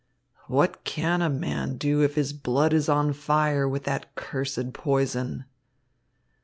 "What 0.47 0.83
can 0.83 1.21
a 1.21 1.29
man 1.29 1.77
do 1.77 2.01
if 2.01 2.15
his 2.15 2.33
blood 2.33 2.73
is 2.73 2.89
on 2.89 3.13
fire 3.13 3.69
with 3.69 3.83
that 3.83 4.15
cursed 4.15 4.73
poison?" 4.73 5.45